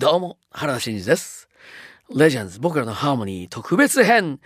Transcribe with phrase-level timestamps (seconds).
[0.00, 1.46] どうも原田真二です。
[2.16, 4.40] レジェンズ僕らのハーモニー特別編。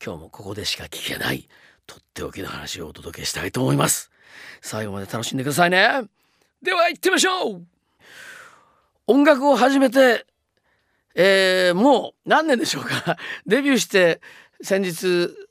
[0.00, 1.48] 今日もここでしか聞けない
[1.88, 4.12] とっておきの話をお届けしたいと思います。
[4.60, 6.04] 最後まで楽しんでくださいね。
[6.62, 7.66] では行ってみましょう。
[9.08, 10.24] 音楽を始めて
[11.16, 13.16] えー、もう何年でしょうか。
[13.44, 14.20] デビューして
[14.62, 15.06] 先日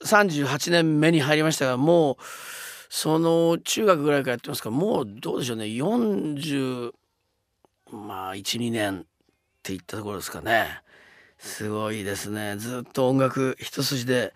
[0.06, 2.24] 38年目に入りましたがもう
[2.88, 4.70] その中学ぐらいからやってますか。
[4.70, 5.66] らもうどうでしょうね。
[5.66, 6.94] 40
[7.92, 9.06] まあ12年。
[9.62, 10.82] っていったところですかね。
[11.38, 12.56] すごいですね。
[12.58, 14.34] ずっと音楽一筋で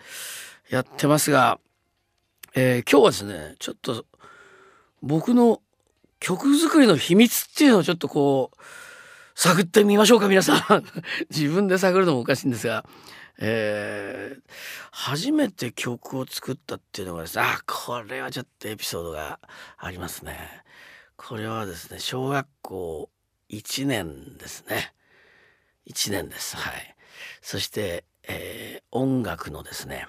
[0.70, 1.59] やってますが、
[2.54, 4.05] えー、今日はですねちょっと
[5.02, 5.62] 僕の
[6.20, 8.58] 曲作りの秘密っていうのをちょっとこう
[9.34, 10.85] 探ってみましょうか皆さん。
[11.30, 12.85] 自分で探るのもおかしいんですが、
[13.40, 14.52] えー、
[14.91, 19.40] 初めて曲を作ったっていうのがですねあこれはちょっとエピソードが
[19.77, 20.63] ありますね。
[21.18, 23.10] これはですね小学校
[23.49, 24.94] 1年ですね。
[25.88, 26.57] 1年です。
[26.57, 26.95] はい。
[27.41, 30.07] そして、えー、音楽のですね。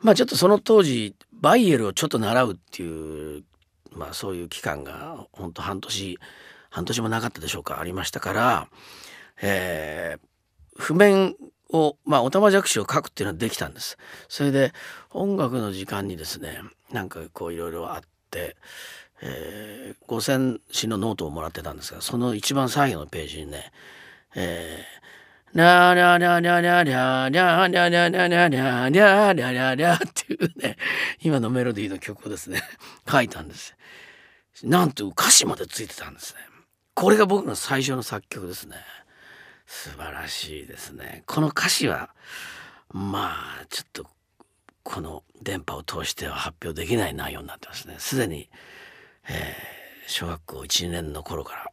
[0.00, 3.44] まあちょっとその当時バイエルをちょっと習うっていう
[3.92, 6.18] まあそういう期間が本当半年
[6.70, 8.68] 半年もなかったでしょうかありましたから、
[9.42, 11.34] えー、譜面
[11.72, 13.98] をまあおたまじゃくしを書くっていうのはできたんです。
[14.28, 14.72] それで
[15.10, 16.60] 音楽の時間にですね
[16.92, 18.00] なんかこういろいろあっ
[18.30, 18.56] て、
[19.20, 23.72] えー、五線紙のノートをもらってたんですがその一番最後のページにね
[24.34, 30.76] 「えー、にゃーにゃーにゃーにゃーにゃーにゃーにゃーにゃーにゃーにゃーにゃーにゃーにゃーにゃーにゃーにゃーっていうね、
[31.22, 32.62] 今のメロディーの曲をですね、
[33.10, 33.76] 書いたんです。
[34.62, 36.40] なんと歌詞までついてたんですね。
[36.94, 38.76] これが僕の最初の作曲ですね。
[39.66, 41.22] 素晴らしいですね。
[41.26, 42.10] この歌詞は、
[42.90, 44.06] まあ、ちょっと、
[44.82, 47.96] この電波を通しては発表できない内容になってますね。
[47.98, 48.48] すでに、
[49.28, 51.70] えー、小学校1年の頃から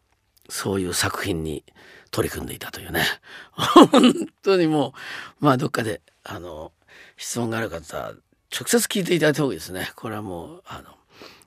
[0.49, 1.63] そういう作品に
[2.11, 3.05] 取り組んでいたというね。
[3.51, 4.93] 本当にも
[5.41, 6.71] うまあどっかであの
[7.17, 8.13] 質問がある方
[8.51, 9.91] 直接聞いていただいた方がいいですね。
[9.95, 10.95] これはもうあの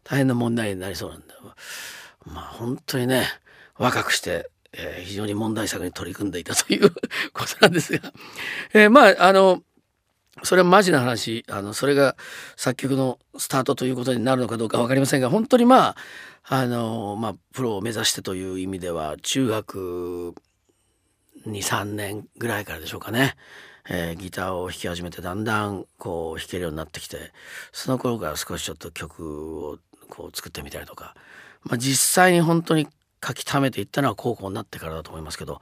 [0.04, 1.26] 大変な問題になりそうなんで。
[2.26, 3.26] まあ本当にね
[3.76, 6.90] 若くして、えー、非常に問題作に取り組んでいたという
[7.32, 8.12] ことなんですが、
[8.74, 9.62] えー、まああの
[10.42, 11.44] それはマジな話。
[11.48, 12.16] あのそれが
[12.56, 15.96] 作曲のスタートということになるのかどうか分かりませんが本当にまあ
[16.44, 20.34] あのまあプロを目指してという意味では中学
[21.46, 23.36] 23年ぐらいからでしょうかね、
[23.88, 27.32] えー、ギターを弾き始めてだんだんこう弾けるようになってきて
[27.72, 29.78] その頃から少しちょっと曲を
[30.08, 31.14] こう作ってみたりとか、
[31.62, 32.88] まあ、実際に本当に
[33.24, 35.60] 書き溜めていったのは高校になってからだと思いますけど。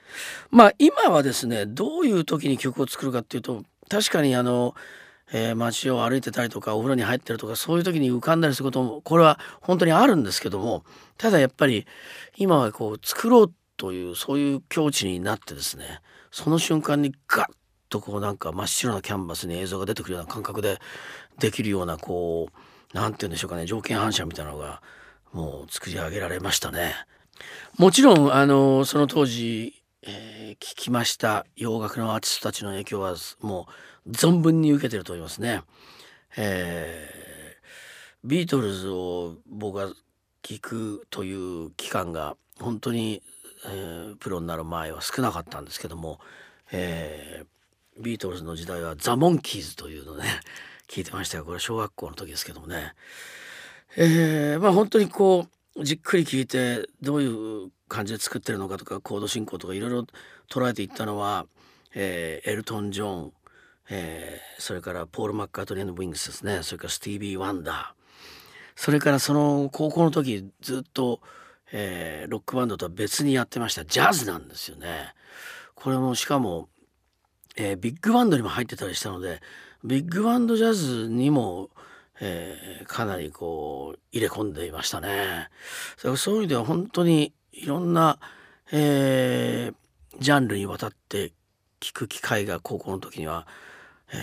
[0.50, 4.75] まあ今はですねどういう時に曲を作るかっていうと確かにあの、
[5.33, 10.85] えー、街を歩いてたりとかお風呂に入ってるとかそういう時に浮かんだりすることもこれは本当にあるんですけども
[11.19, 11.87] ただやっぱり
[12.37, 17.47] 今はこう作ろうというそういう境地になってですねその瞬間にガッ
[17.89, 20.79] とこうなんか真っ白なキャンバスに映像が出てくるような感覚で
[21.39, 22.59] できるようなこう
[22.93, 24.83] 何て言うんでしょうかね条件反射みたいなのが
[25.33, 26.95] もう作り上げられましたね。
[27.79, 33.67] もちろんあのその当時、えー、聞きました洋楽のアーティストたちの影響はも
[34.07, 35.62] う存分に受けてると思いますね。
[36.37, 39.89] えー、ビートルズを僕が
[40.43, 43.23] 聞くという期間が本当に、
[43.67, 46.21] えー、プロになる前は少なかったんですけども、
[46.71, 50.25] えー、ビートルズの時代はザ・モンキーズというのね
[50.89, 52.95] 聞いてましたがこれ小学校の時ですけどもね、
[53.97, 57.26] えー、まあ本当にこうじっくり聞いてどうい
[57.66, 60.06] う感じで作ってるのかとかコード進行とかいろいろ
[60.50, 61.47] 捉えていったのは、
[61.94, 63.32] えー、エルトン・ジョン、
[63.91, 66.62] えー、それからポール・マッカートニーのウィングスですね。
[66.62, 67.87] それからスティービー・ワンダー。
[68.75, 71.20] それからその高校の時ずっと、
[71.72, 73.84] えー、ロックバンドとは別にやってました。
[73.84, 75.14] ジャズなんですよね。
[75.75, 76.69] これもしかも、
[77.56, 79.41] えー、ビッグバンドにも入ってたりしたので
[79.84, 81.70] ビッグバンドジャズにも、
[82.21, 85.49] えー、かなりこう入れ込んでいましたね。
[86.16, 88.19] そういう意味では本当にいろんな、
[88.72, 91.32] えー、ジャンルにわたって
[91.81, 93.46] 聞く機会が高校の時には、
[94.12, 94.17] え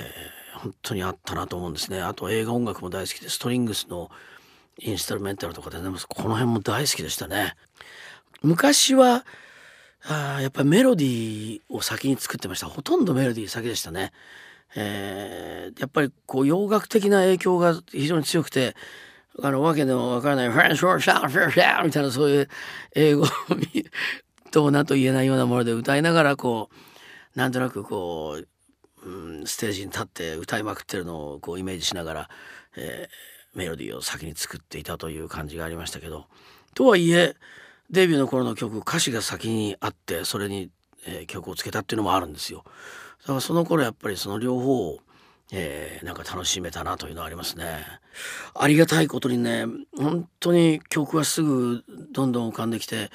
[0.55, 2.01] ー、本当にあったなと思うんですね。
[2.01, 4.09] あと映画音楽も大好きでストリングスの
[4.79, 7.55] インストルメンタルとかで、ね、この辺も大好きでしたね。
[8.41, 9.25] 昔は
[10.05, 14.11] あやっぱりメロディーを先に作ってましたほとんどメロディー先でしたね。
[14.75, 18.75] えー、やっぱりこう洋楽的な影響が非常に強くて
[19.41, 22.49] あのわけでもわからない「フレンショーシャーフシャー」みたいなそういう
[22.95, 23.25] 英語
[24.51, 28.39] と何と言えないようなもので歌いながらこうなんとなくこ
[29.03, 32.29] う、うん、ステージに立って歌いまくってるのをこうイメージしながら、
[32.77, 36.27] えー、メロディーを先に作っていたという感じがありましたけど
[36.75, 37.35] とはいえ
[37.89, 40.69] デビューの頃の曲歌詞が先にあってそれに、
[41.05, 42.63] えー、曲をつけたっていうのもあるんですよ。
[43.21, 44.99] だからその頃やっぱりその両方を、
[45.51, 47.85] えー、なんか楽しめたなというのはありますね。
[48.53, 49.65] ありがたいことにね
[49.97, 53.09] 本当に曲がすぐどんどん浮かんできて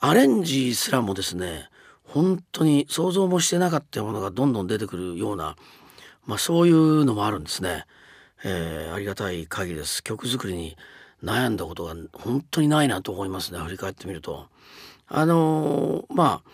[0.00, 1.68] アレンジすらもですね
[2.04, 5.56] 本当に想像もしてなかったものがどんどん出てくるような、
[6.26, 7.84] まあ、そういうのもあるんですね。
[8.42, 10.02] えー、ありがたい限りです。
[10.02, 10.76] 曲作りに
[11.22, 14.48] 悩んだことが本当にないなと思いますね振り返ってみると。
[15.06, 16.50] あのー、まあ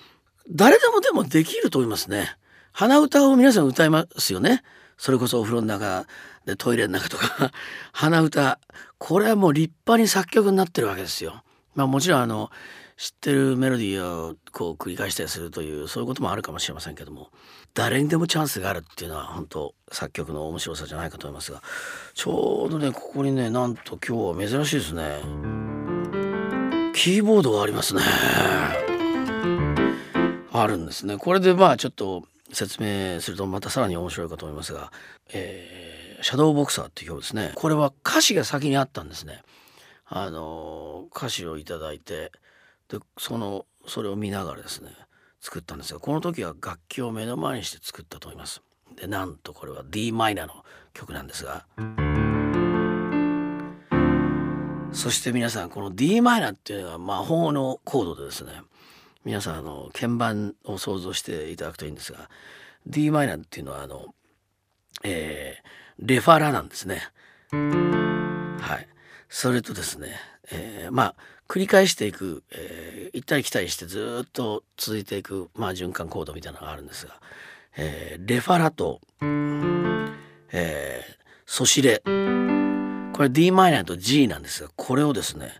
[0.50, 2.37] 誰でもでもできると思いますね。
[2.72, 4.62] 鼻歌を皆さん歌いますよね。
[4.98, 6.06] それこそお風呂の中
[6.46, 7.52] でトイレの中とか
[7.93, 8.58] 鼻歌
[8.98, 11.43] これはもう立派に作曲になってるわけですよ。
[11.75, 12.50] まあもちろんあの
[12.96, 17.31] 知ってるメロディーをこう繰り返したりするというそういうこともあるかもしれませんけども
[17.75, 21.62] 誰にでもチャンスがあるっていうのは本当作曲の面白さじゃないかと思いますが
[22.14, 25.20] ちょうどねここにねなんと今日は珍しいですね
[26.94, 28.00] キーボードがありますね
[30.62, 31.16] あるんですね。
[31.18, 34.92] これでまあちょっと説明するとまたさらに面白いかと思いますが、
[35.32, 37.52] えー、シャドーボクサーっていう曲ですね。
[37.54, 39.42] これは歌詞が先にあったんですね。
[40.06, 42.30] あの歌詞をいただいて
[42.88, 44.90] でそのそれを見ながらですね
[45.40, 48.62] 作ったんですがこの時は楽器を目の前にして作ったと思います。
[48.96, 50.64] でなんとこれは d マイナーの
[50.94, 51.66] 曲なんですが。
[54.92, 58.52] そして皆さんこの d マイナーっていうのは魔法のコードでですね
[59.26, 62.31] 皆さんあの鍵盤を想像していただくといいんですが
[62.87, 64.14] d マイナーっていうのはあの、
[65.02, 65.67] えー、
[65.99, 67.02] レファラなんですね。
[67.50, 68.87] はい、
[69.28, 70.12] それとですね、
[70.52, 71.14] えー、まあ
[71.49, 77.20] 繰り返していく、えー、行ったり来たりしてずっと続いていく、まあ、循環コードみたいなのがあるんですが、
[77.76, 79.00] えー、レファラと、
[80.52, 81.14] えー、
[81.46, 85.50] ソシレこれ d マイナーと G なんですがこれをですね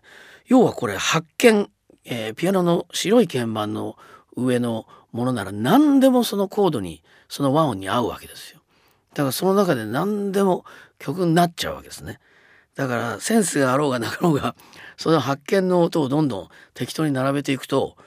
[0.45, 1.69] 要はこれ発見、
[2.09, 3.97] えー、ピアノの白い鍵盤の
[4.35, 8.61] 上のものなら何でもそのコードにその和音に合うわけですよ。
[9.13, 10.63] だからその中で何でも
[10.99, 12.19] 曲になっちゃうわけですね。
[12.75, 14.55] だからセンスがあろうがなかろうが
[14.95, 17.97] その発見の音をどんどん適当に並べていくと、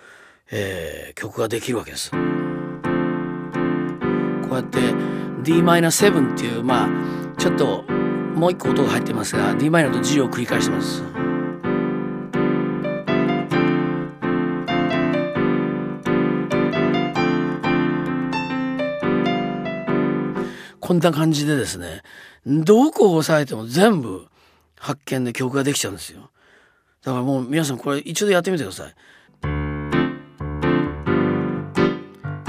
[0.50, 2.10] えー、曲ができるわけです。
[2.12, 2.16] こ
[4.52, 4.78] うやって
[5.42, 6.88] Dm7 っていうまあ
[7.38, 7.82] ちょっと
[8.34, 11.02] もう一個音が入ってますが Dm と G を繰り返してます。
[20.90, 22.02] こんな感じでですね
[22.44, 24.26] どこを押さえても全部
[24.76, 26.32] 発見で曲ができちゃうんですよ。
[27.04, 28.94] だからもう皆さんこれ一度やってみてください。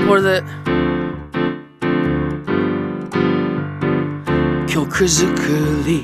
[0.07, 0.41] これで
[4.67, 5.27] 曲作
[5.85, 6.03] り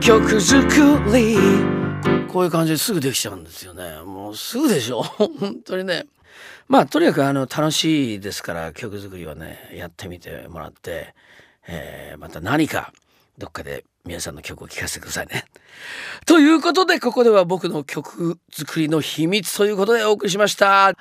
[0.00, 1.36] 曲作り。
[2.26, 4.02] こういう感じですぐできちゃうんですよね。
[4.04, 5.02] もうすぐでしょ。
[5.38, 6.08] 本当にね。
[6.68, 11.14] まあとにかくあの楽しいですから曲作りはねやってみてもらって、
[11.66, 12.92] えー、また何か
[13.38, 15.44] どっかで皆さんの曲を聴かせてくださいね。
[16.26, 20.94] ということでここでは僕の曲作りの秘密ということでお送りしました。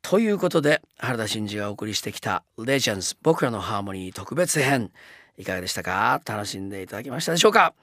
[0.00, 4.90] ということで原田真二がお送りしてきた「レジェンズ僕らのハーモニー特別編」
[5.38, 6.20] いかがでしたか？
[6.24, 7.74] 楽しんでいただけましたでしょうか？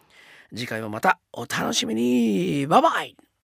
[0.50, 3.29] 次回もまたお楽しみにバイバイ